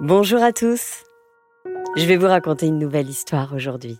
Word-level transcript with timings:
Bonjour 0.00 0.42
à 0.42 0.52
tous. 0.52 1.04
Je 1.96 2.04
vais 2.04 2.16
vous 2.16 2.26
raconter 2.26 2.66
une 2.66 2.80
nouvelle 2.80 3.08
histoire 3.08 3.54
aujourd'hui. 3.54 3.96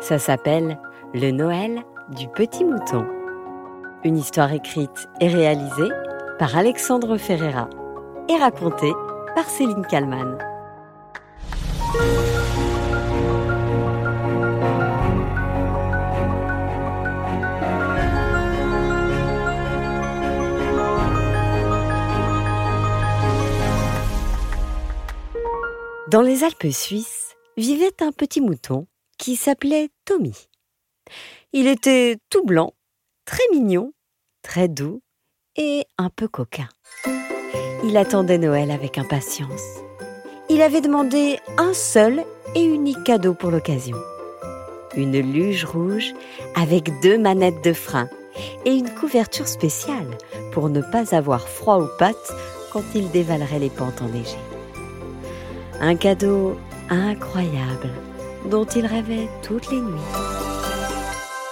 Ça 0.00 0.20
s'appelle 0.20 0.78
Le 1.12 1.32
Noël 1.32 1.82
du 2.16 2.28
petit 2.28 2.64
mouton. 2.64 3.04
Une 4.04 4.16
histoire 4.16 4.52
écrite 4.52 5.08
et 5.20 5.26
réalisée 5.26 5.90
par 6.38 6.56
Alexandre 6.56 7.16
Ferreira 7.16 7.68
et 8.28 8.36
racontée 8.36 8.92
par 9.34 9.50
Céline 9.50 9.84
Kallmann. 9.86 10.38
Dans 26.16 26.22
les 26.22 26.44
Alpes 26.44 26.72
suisses 26.72 27.36
vivait 27.58 28.02
un 28.02 28.10
petit 28.10 28.40
mouton 28.40 28.86
qui 29.18 29.36
s'appelait 29.36 29.90
Tommy. 30.06 30.48
Il 31.52 31.66
était 31.66 32.16
tout 32.30 32.42
blanc, 32.42 32.72
très 33.26 33.42
mignon, 33.52 33.92
très 34.40 34.66
doux 34.68 35.02
et 35.56 35.84
un 35.98 36.08
peu 36.08 36.26
coquin. 36.26 36.70
Il 37.84 37.98
attendait 37.98 38.38
Noël 38.38 38.70
avec 38.70 38.96
impatience. 38.96 39.60
Il 40.48 40.62
avait 40.62 40.80
demandé 40.80 41.38
un 41.58 41.74
seul 41.74 42.24
et 42.54 42.64
unique 42.64 43.04
cadeau 43.04 43.34
pour 43.34 43.50
l'occasion. 43.50 43.98
Une 44.96 45.20
luge 45.20 45.66
rouge 45.66 46.14
avec 46.54 46.98
deux 47.02 47.18
manettes 47.18 47.62
de 47.62 47.74
frein 47.74 48.08
et 48.64 48.72
une 48.72 48.88
couverture 48.88 49.48
spéciale 49.48 50.16
pour 50.52 50.70
ne 50.70 50.80
pas 50.80 51.14
avoir 51.14 51.46
froid 51.46 51.76
aux 51.76 51.98
pattes 51.98 52.32
quand 52.72 52.84
il 52.94 53.10
dévalerait 53.10 53.58
les 53.58 53.68
pentes 53.68 54.00
enneigées. 54.00 54.55
Un 55.80 55.94
cadeau 55.94 56.56
incroyable 56.88 57.90
dont 58.50 58.64
il 58.64 58.86
rêvait 58.86 59.28
toutes 59.42 59.70
les 59.70 59.80
nuits. 59.80 60.00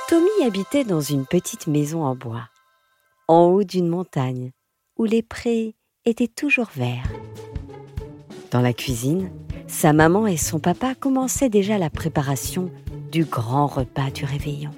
Tommy 0.09 0.47
habitait 0.47 0.85
dans 0.85 1.03
une 1.03 1.27
petite 1.27 1.67
maison 1.67 2.05
en 2.05 2.15
bois, 2.15 2.49
en 3.29 3.47
haut 3.47 3.65
d'une 3.65 3.89
montagne, 3.89 4.53
où 4.97 5.05
les 5.05 5.23
prés 5.23 5.75
étaient 6.07 6.29
toujours 6.29 6.71
verts. 6.75 7.11
Dans 8.51 8.63
la 8.63 8.73
cuisine, 8.73 9.31
sa 9.67 9.93
maman 9.93 10.27
et 10.27 10.39
son 10.39 10.59
papa 10.59 10.95
commençaient 10.95 11.51
déjà 11.51 11.77
la 11.77 11.91
préparation 11.91 12.71
du 13.13 13.25
grand 13.25 13.67
repas 13.67 14.11
du 14.11 14.25
réveillon. 14.25 14.71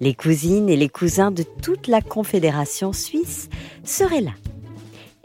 Les 0.00 0.14
cousines 0.14 0.70
et 0.70 0.76
les 0.76 0.88
cousins 0.88 1.30
de 1.30 1.42
toute 1.42 1.86
la 1.86 2.00
Confédération 2.00 2.92
suisse 2.92 3.50
seraient 3.84 4.22
là. 4.22 4.32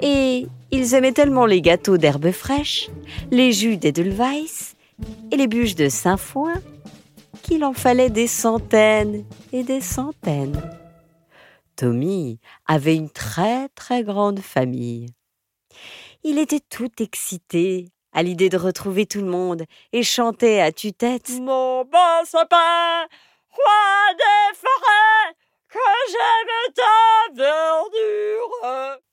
Et 0.02 0.48
ils 0.74 0.96
aimaient 0.96 1.12
tellement 1.12 1.46
les 1.46 1.62
gâteaux 1.62 1.98
d'herbes 1.98 2.32
fraîches, 2.32 2.90
les 3.30 3.52
jus 3.52 3.78
d'Edelweiss 3.78 4.76
et 5.32 5.38
les 5.38 5.46
bûches 5.46 5.76
de 5.76 5.88
Saint-Foin 5.88 6.56
qu'il 7.44 7.64
en 7.64 7.74
fallait 7.74 8.10
des 8.10 8.26
centaines 8.26 9.24
et 9.52 9.64
des 9.64 9.82
centaines. 9.82 10.60
Tommy 11.76 12.40
avait 12.66 12.96
une 12.96 13.12
très 13.12 13.70
très 13.70 14.04
grande 14.04 14.40
famille. 14.40 15.14
Il 16.24 16.40
était 16.40 16.62
tout 16.62 16.92
excité 17.00 17.90
à 18.12 18.24
l'idée 18.24 18.50
de 18.50 18.58
retrouver 18.58 19.06
tout 19.06 19.22
le 19.22 19.30
monde 19.30 19.66
et 19.92 20.02
chantait 20.02 20.60
à 20.60 20.72
tue-tête 20.72 21.30
Mon 21.40 21.84
bon 21.84 22.26
sapin, 22.26 23.06
roi 23.52 24.14
des 24.18 24.58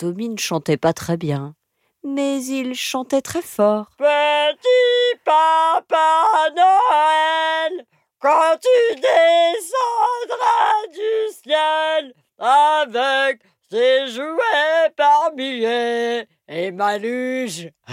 Tommy 0.01 0.31
ne 0.31 0.39
chantait 0.39 0.79
pas 0.79 0.95
très 0.95 1.19
bien, 1.19 1.55
mais 2.03 2.43
il 2.43 2.75
chantait 2.75 3.21
très 3.21 3.43
fort. 3.43 3.91
Petit 3.99 5.19
papa 5.27 6.25
Noël, 6.57 7.85
quand 8.19 8.57
tu 8.63 8.95
descendras 8.95 10.87
du 10.91 11.35
ciel 11.45 12.15
avec 12.39 13.43
tes 13.69 14.07
jouets 14.07 14.91
par 14.97 15.35
milliers 15.37 16.25
et 16.49 16.71
ma 16.71 16.97
luge. 16.97 17.69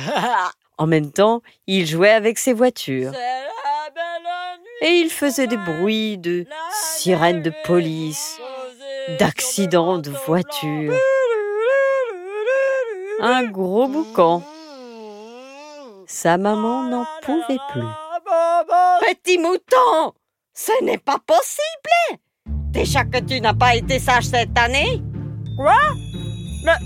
En 0.80 0.86
même 0.86 1.12
temps, 1.12 1.42
il 1.66 1.88
jouait 1.88 2.12
avec 2.12 2.38
ses 2.38 2.54
voitures 2.54 3.12
et 4.82 4.90
il 4.90 5.10
faisait 5.10 5.48
des 5.48 5.58
bruits 5.58 6.20
de 6.20 6.46
sirènes 6.72 7.42
de 7.42 7.52
police, 7.66 8.40
d'accidents 9.18 9.98
de 9.98 10.12
voitures. 10.12 10.94
Un 13.20 13.46
gros 13.46 13.88
boucan. 13.88 14.44
Sa 16.06 16.38
maman 16.38 16.84
n'en 16.84 17.06
pouvait 17.24 17.58
plus. 17.72 17.82
Petit 19.02 19.40
mouton, 19.40 20.14
ce 20.54 20.84
n'est 20.84 21.00
pas 21.00 21.18
possible. 21.26 22.22
Déjà 22.70 23.04
que 23.06 23.18
tu 23.20 23.42
n'as 23.42 23.56
pas 23.56 23.76
été 23.76 23.98
sage 23.98 24.26
cette 24.26 24.58
année. 24.58 25.02
Quoi? 25.58 25.74
Mais, 26.64 26.78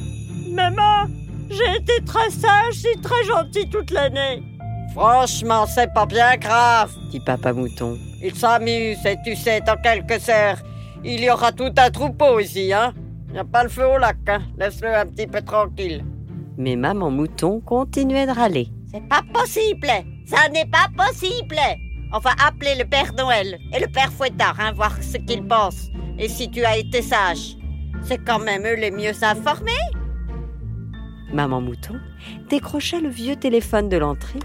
maman, 0.54 1.12
j'ai 1.50 1.76
été 1.76 2.02
très 2.06 2.30
sage 2.30 2.86
et 2.86 3.02
très 3.02 3.24
gentil 3.26 3.70
toute 3.70 3.92
l'année. 3.92 4.42
Franchement, 4.94 5.66
c'est 5.66 5.94
pas 5.94 6.06
bien 6.06 6.38
grave. 6.38 6.94
dit 7.10 7.20
papa 7.20 7.52
mouton. 7.52 7.98
Il 8.22 8.34
s'amuse 8.36 9.06
et 9.06 9.18
tu 9.26 9.36
sais, 9.36 9.60
dans 9.60 9.78
quelques 9.82 10.30
heures, 10.30 10.60
il 11.04 11.22
y 11.22 11.30
aura 11.30 11.52
tout 11.52 11.74
un 11.78 11.90
troupeau 11.90 12.40
ici, 12.40 12.72
hein. 12.72 12.94
Il 13.28 13.34
n'y 13.34 13.40
a 13.40 13.46
pas 13.46 13.64
le 13.64 13.70
feu 13.70 13.86
au 13.86 13.98
lac, 13.98 14.18
hein. 14.28 14.42
Laisse-le 14.58 14.96
un 14.96 15.06
petit 15.06 15.28
peu 15.28 15.42
tranquille. 15.42 16.06
Mais 16.58 16.76
maman 16.76 17.10
mouton 17.10 17.60
continuait 17.62 18.28
de 18.28 18.32
râler. 18.32 18.68
C'est 18.92 19.08
pas 19.08 19.22
possible 19.34 19.88
Ça 20.26 20.50
n'est 20.50 20.66
pas 20.66 20.88
possible 20.98 21.58
On 22.14 22.20
va 22.20 22.32
appeler 22.46 22.76
le 22.76 22.86
Père 22.86 23.14
Noël 23.14 23.58
et 23.74 23.80
le 23.80 23.88
Père 23.88 24.12
Fouettard, 24.12 24.60
hein, 24.60 24.74
voir 24.74 25.02
ce 25.02 25.18
qu'ils 25.18 25.48
pensent. 25.48 25.90
Et 26.20 26.28
si 26.28 26.50
tu 26.52 26.64
as 26.64 26.78
été 26.78 27.02
sage. 27.02 27.56
C'est 28.04 28.24
quand 28.26 28.40
même 28.40 28.66
eux 28.66 28.76
les 28.76 28.92
mieux 28.92 29.24
informés. 29.24 29.72
Maman 31.32 31.62
mouton 31.62 32.00
décrocha 32.50 33.00
le 33.00 33.10
vieux 33.10 33.36
téléphone 33.38 33.88
de 33.90 33.98
l'entrée 33.98 34.40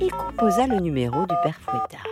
et 0.00 0.08
composa 0.08 0.66
le 0.66 0.78
numéro 0.80 1.22
du 1.26 1.34
père 1.42 1.58
Fouettard. 1.60 2.06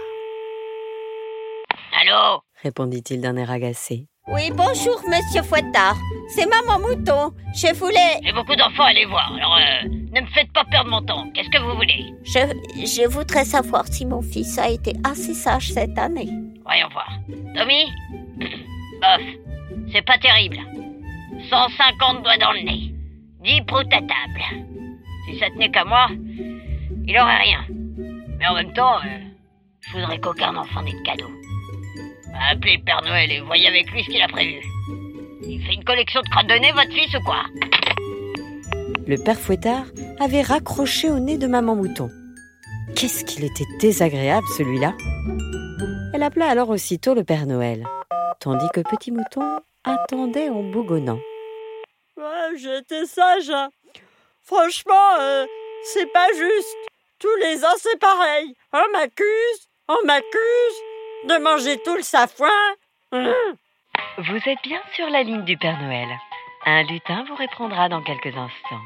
Allô? 2.00 2.43
Répondit-il 2.62 3.21
d'un 3.21 3.37
air 3.37 3.50
agacé. 3.50 4.06
Oui, 4.31 4.50
bonjour, 4.55 5.00
Monsieur 5.09 5.43
Fouettard. 5.43 5.97
C'est 6.28 6.44
Maman 6.47 6.78
Mouton. 6.81 7.33
Je 7.55 7.75
voulais... 7.75 8.21
J'ai 8.22 8.33
beaucoup 8.33 8.55
d'enfants 8.55 8.83
à 8.83 8.89
aller 8.89 9.06
voir, 9.06 9.33
alors 9.34 9.56
euh, 9.56 9.89
ne 9.89 10.21
me 10.21 10.27
faites 10.27 10.53
pas 10.53 10.65
perdre 10.65 10.91
mon 10.91 11.00
temps. 11.00 11.31
Qu'est-ce 11.33 11.49
que 11.49 11.62
vous 11.62 11.75
voulez? 11.75 12.12
Je, 12.25 12.41
je 12.84 13.09
voudrais 13.09 13.47
savoir 13.47 13.87
si 13.87 14.05
mon 14.05 14.21
fils 14.21 14.59
a 14.59 14.69
été 14.69 14.93
assez 15.03 15.33
sage 15.33 15.72
cette 15.72 15.99
année. 15.99 16.28
Voyons 16.62 16.89
voir. 16.93 17.11
Tommy? 17.56 17.87
Bof, 19.00 19.22
c'est 19.93 20.05
pas 20.05 20.19
terrible. 20.19 20.59
150 21.49 22.22
doigts 22.22 22.37
dans 22.37 22.53
le 22.53 22.60
nez. 22.60 22.95
10 23.45 23.62
proutes 23.62 23.93
à 23.95 24.00
table. 24.00 24.43
Si 25.27 25.39
ça 25.39 25.47
tenait 25.50 25.71
qu'à 25.71 25.87
moi, 25.87 26.09
il 27.06 27.19
aurait 27.19 27.43
rien. 27.45 27.65
Mais 28.39 28.47
en 28.47 28.55
même 28.55 28.75
temps, 28.75 28.97
euh, 28.99 29.19
je 29.81 29.93
voudrais 29.93 30.19
qu'aucun 30.19 30.55
enfant 30.55 30.83
n'ait 30.83 30.93
de 30.93 31.03
cadeau. 31.03 31.31
Appelez 32.50 32.76
le 32.78 32.84
Père 32.84 33.03
Noël 33.04 33.31
et 33.31 33.41
voyez 33.41 33.69
avec 33.69 33.91
lui 33.91 34.03
ce 34.04 34.10
qu'il 34.10 34.22
a 34.22 34.28
prévu. 34.28 34.60
Il 35.43 35.62
fait 35.66 35.75
une 35.75 35.84
collection 35.84 36.21
de 36.22 36.28
crottes 36.28 36.47
de 36.47 36.54
nez, 36.54 36.72
votre 36.72 36.93
fils, 36.93 37.15
ou 37.15 37.21
quoi? 37.25 37.43
Le 39.06 39.16
père 39.25 39.38
Fouettard 39.38 39.84
avait 40.21 40.43
raccroché 40.43 41.10
au 41.10 41.19
nez 41.19 41.38
de 41.38 41.47
maman 41.47 41.75
mouton. 41.75 42.10
Qu'est-ce 42.94 43.25
qu'il 43.25 43.44
était 43.44 43.65
désagréable 43.81 44.47
celui-là? 44.56 44.94
Elle 46.15 46.22
appela 46.22 46.48
alors 46.48 46.69
aussitôt 46.71 47.15
le 47.15 47.25
Père 47.25 47.47
Noël, 47.47 47.87
tandis 48.41 48.66
que 48.75 48.81
Petit 48.81 49.10
Mouton 49.12 49.60
attendait 49.84 50.48
en 50.48 50.62
bougonnant. 50.62 51.19
Ouais, 52.16 52.56
j'étais 52.56 53.06
sage. 53.06 53.50
hein. 53.50 53.69
Franchement, 54.43 55.15
euh, 55.21 55.47
c'est 55.84 56.10
pas 56.12 56.27
juste. 56.36 56.77
Tous 57.18 57.34
les 57.42 57.65
ans, 57.65 57.77
c'est 57.78 57.98
pareil. 57.98 58.54
On 58.72 58.84
m'accuse, 58.92 59.68
on 59.89 60.07
m'accuse 60.07 60.77
de 61.24 61.38
manger 61.38 61.80
tout 61.82 61.97
le 61.97 62.03
safouin. 62.03 62.74
Hum. 63.12 63.34
Vous 64.18 64.36
êtes 64.48 64.62
bien 64.62 64.80
sur 64.94 65.09
la 65.10 65.22
ligne 65.22 65.44
du 65.44 65.56
Père 65.56 65.80
Noël. 65.80 66.09
Un 66.66 66.82
lutin 66.84 67.24
vous 67.28 67.34
répondra 67.34 67.88
dans 67.88 68.03
quelques 68.03 68.36
instants. 68.36 68.82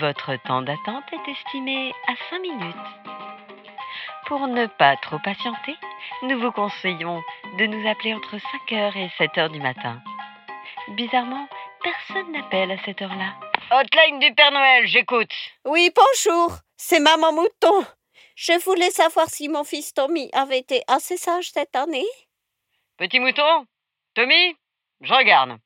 Votre 0.00 0.36
temps 0.44 0.62
d'attente 0.62 1.04
est 1.12 1.30
estimé 1.30 1.92
à 2.08 2.14
5 2.30 2.40
minutes. 2.40 2.76
Pour 4.26 4.48
ne 4.48 4.66
pas 4.66 4.96
trop 4.96 5.18
patienter, 5.20 5.76
nous 6.22 6.40
vous 6.40 6.50
conseillons 6.50 7.22
de 7.58 7.66
nous 7.66 7.88
appeler 7.88 8.14
entre 8.14 8.36
5h 8.36 8.96
et 8.96 9.08
7h 9.18 9.50
du 9.50 9.60
matin. 9.60 10.00
Bizarrement, 10.88 11.48
personne 11.82 12.32
n'appelle 12.32 12.72
à 12.72 12.78
cette 12.84 13.00
heure-là. 13.02 13.34
Hotline 13.70 14.18
du 14.18 14.34
Père 14.34 14.52
Noël, 14.52 14.86
j'écoute. 14.86 15.32
Oui, 15.64 15.90
bonjour. 15.94 16.58
C'est 16.76 17.00
Maman 17.00 17.32
Mouton. 17.32 17.86
Je 18.36 18.52
voulais 18.64 18.90
savoir 18.90 19.30
si 19.30 19.48
mon 19.48 19.64
fils 19.64 19.94
Tommy 19.94 20.28
avait 20.34 20.58
été 20.58 20.82
assez 20.88 21.16
sage 21.16 21.50
cette 21.52 21.74
année. 21.74 22.04
Petit 22.98 23.18
mouton 23.18 23.64
Tommy 24.14 24.54
Je 25.00 25.12
regarde. 25.12 25.56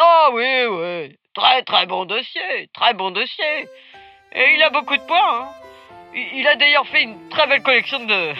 Oh 0.00 0.28
oui, 0.32 0.64
oui. 0.64 1.18
Très, 1.34 1.64
très 1.64 1.86
bon 1.86 2.04
dossier. 2.04 2.70
Très 2.72 2.94
bon 2.94 3.10
dossier. 3.10 3.68
Et 4.32 4.54
il 4.54 4.62
a 4.62 4.70
beaucoup 4.70 4.96
de 4.96 5.02
points. 5.02 5.40
Hein. 5.40 5.48
Il 6.14 6.46
a 6.46 6.54
d'ailleurs 6.54 6.86
fait 6.86 7.02
une 7.02 7.28
très 7.30 7.48
belle 7.48 7.64
collection 7.64 8.04
de, 8.04 8.32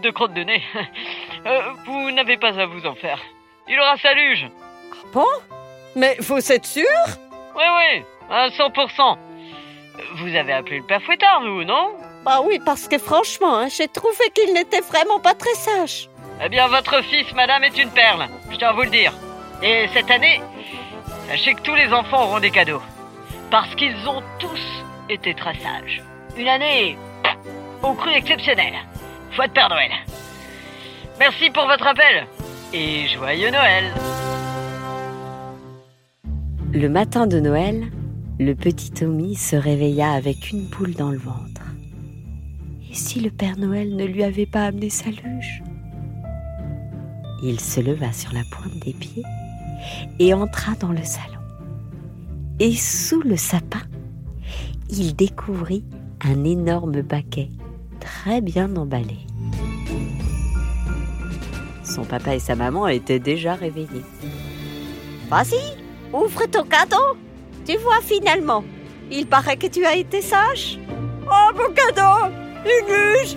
de 0.00 0.10
crottes 0.10 0.34
de 0.34 0.42
nez. 0.42 0.62
Euh, 1.44 1.72
vous 1.86 2.12
n'avez 2.12 2.36
pas 2.36 2.56
à 2.56 2.66
vous 2.66 2.86
en 2.86 2.94
faire. 2.94 3.20
Il 3.66 3.76
aura 3.80 3.96
sa 3.96 4.14
luge. 4.14 4.46
Ah 4.92 5.06
bon? 5.12 5.26
Mais 5.96 6.14
faut 6.22 6.38
être 6.38 6.64
sûr? 6.64 6.86
Oui, 7.56 7.64
oui, 7.78 8.04
à 8.30 8.48
100%. 8.50 9.18
Vous 10.18 10.36
avez 10.36 10.52
appelé 10.52 10.78
le 10.78 10.86
père 10.86 11.02
Fouettard, 11.02 11.40
vous, 11.40 11.64
non? 11.64 11.96
Bah 12.24 12.40
oui, 12.44 12.60
parce 12.64 12.86
que 12.86 12.98
franchement, 12.98 13.56
hein, 13.56 13.68
j'ai 13.68 13.88
trouvé 13.88 14.30
qu'il 14.32 14.54
n'était 14.54 14.80
vraiment 14.80 15.18
pas 15.18 15.34
très 15.34 15.54
sage. 15.54 16.08
Eh 16.44 16.48
bien, 16.48 16.68
votre 16.68 17.02
fils, 17.02 17.32
madame, 17.34 17.64
est 17.64 17.76
une 17.76 17.90
perle, 17.90 18.28
je 18.50 18.56
dois 18.58 18.72
vous 18.72 18.82
le 18.82 18.90
dire. 18.90 19.12
Et 19.62 19.88
cette 19.92 20.10
année, 20.10 20.40
sachez 21.28 21.54
que 21.54 21.62
tous 21.62 21.74
les 21.74 21.92
enfants 21.92 22.24
auront 22.24 22.40
des 22.40 22.50
cadeaux. 22.50 22.82
Parce 23.50 23.74
qu'ils 23.74 23.96
ont 24.08 24.22
tous 24.38 24.60
été 25.08 25.34
très 25.34 25.54
sages. 25.54 26.02
Une 26.36 26.48
année 26.48 26.96
au 27.82 27.92
cru 27.94 28.12
exceptionnel. 28.12 28.74
Foi 29.32 29.48
de 29.48 29.52
Père 29.52 29.68
Noël. 29.68 29.90
Merci 31.18 31.50
pour 31.50 31.66
votre 31.66 31.86
appel 31.86 32.26
et 32.72 33.06
joyeux 33.08 33.50
Noël. 33.50 33.84
Le 36.72 36.88
matin 36.88 37.26
de 37.26 37.38
Noël, 37.38 37.90
le 38.38 38.54
petit 38.54 38.90
Tommy 38.90 39.36
se 39.36 39.56
réveilla 39.56 40.12
avec 40.12 40.50
une 40.50 40.64
boule 40.64 40.94
dans 40.94 41.10
le 41.10 41.18
ventre. 41.18 41.51
Et 42.92 42.94
si 42.94 43.20
le 43.20 43.30
Père 43.30 43.58
Noël 43.58 43.96
ne 43.96 44.04
lui 44.04 44.22
avait 44.22 44.44
pas 44.44 44.66
amené 44.66 44.90
sa 44.90 45.08
luge? 45.08 45.62
Il 47.42 47.58
se 47.58 47.80
leva 47.80 48.12
sur 48.12 48.34
la 48.34 48.42
pointe 48.50 48.78
des 48.84 48.92
pieds 48.92 49.22
et 50.18 50.34
entra 50.34 50.74
dans 50.78 50.92
le 50.92 51.02
salon. 51.02 51.40
Et 52.60 52.74
sous 52.74 53.22
le 53.22 53.38
sapin, 53.38 53.80
il 54.90 55.16
découvrit 55.16 55.86
un 56.20 56.44
énorme 56.44 57.02
paquet 57.02 57.48
très 57.98 58.42
bien 58.42 58.76
emballé. 58.76 59.20
Son 61.84 62.04
papa 62.04 62.34
et 62.34 62.40
sa 62.40 62.56
maman 62.56 62.88
étaient 62.88 63.18
déjà 63.18 63.54
réveillés. 63.54 64.04
Vas-y, 65.30 65.78
ouvre 66.12 66.44
ton 66.44 66.64
cadeau. 66.64 67.16
Tu 67.64 67.74
vois 67.78 68.02
finalement, 68.02 68.62
il 69.10 69.26
paraît 69.26 69.56
que 69.56 69.66
tu 69.66 69.82
as 69.86 69.96
été 69.96 70.20
sage. 70.20 70.78
Oh, 71.26 71.56
mon 71.56 71.72
cadeau 71.72 72.41
Une 72.64 72.94
luge 72.94 73.36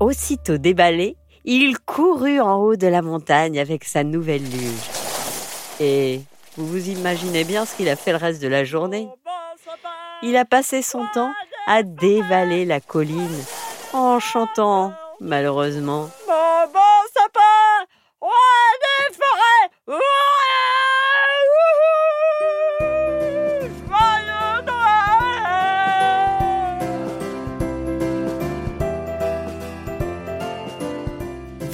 Aussitôt 0.00 0.58
déballé, 0.58 1.16
il 1.44 1.78
courut 1.78 2.40
en 2.40 2.56
haut 2.56 2.76
de 2.76 2.86
la 2.86 3.00
montagne 3.00 3.58
avec 3.58 3.84
sa 3.84 4.04
nouvelle 4.04 4.42
luge. 4.42 4.90
Et 5.80 6.20
vous 6.56 6.66
vous 6.66 6.90
imaginez 6.90 7.44
bien 7.44 7.64
ce 7.64 7.74
qu'il 7.74 7.88
a 7.88 7.96
fait 7.96 8.12
le 8.12 8.18
reste 8.18 8.42
de 8.42 8.48
la 8.48 8.64
journée 8.64 9.08
Il 10.22 10.36
a 10.36 10.44
passé 10.44 10.82
son 10.82 11.06
temps 11.14 11.32
à 11.66 11.82
dévaler 11.82 12.66
la 12.66 12.80
colline 12.80 13.44
en 13.94 14.20
chantant, 14.20 14.92
malheureusement. 15.20 16.10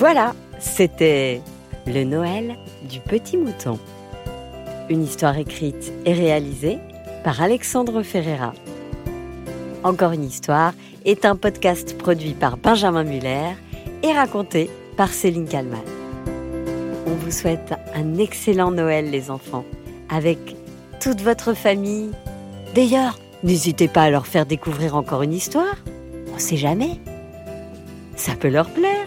Voilà, 0.00 0.34
c'était 0.58 1.42
le 1.86 2.04
Noël 2.04 2.56
du 2.88 3.00
petit 3.00 3.36
mouton. 3.36 3.78
Une 4.88 5.04
histoire 5.04 5.36
écrite 5.36 5.92
et 6.06 6.14
réalisée 6.14 6.78
par 7.22 7.42
Alexandre 7.42 8.02
Ferreira. 8.02 8.54
Encore 9.84 10.12
une 10.12 10.24
histoire 10.24 10.72
est 11.04 11.26
un 11.26 11.36
podcast 11.36 11.98
produit 11.98 12.32
par 12.32 12.56
Benjamin 12.56 13.04
Muller 13.04 13.50
et 14.02 14.10
raconté 14.10 14.70
par 14.96 15.10
Céline 15.10 15.46
Kalman. 15.46 15.84
On 17.06 17.14
vous 17.16 17.30
souhaite 17.30 17.74
un 17.94 18.16
excellent 18.16 18.70
Noël 18.70 19.10
les 19.10 19.30
enfants, 19.30 19.66
avec 20.08 20.56
toute 20.98 21.20
votre 21.20 21.52
famille. 21.52 22.08
D'ailleurs, 22.74 23.18
n'hésitez 23.44 23.86
pas 23.86 24.04
à 24.04 24.10
leur 24.10 24.26
faire 24.26 24.46
découvrir 24.46 24.96
encore 24.96 25.20
une 25.20 25.34
histoire. 25.34 25.76
On 26.34 26.38
sait 26.38 26.56
jamais. 26.56 26.98
Ça 28.16 28.32
peut 28.34 28.48
leur 28.48 28.70
plaire. 28.70 28.99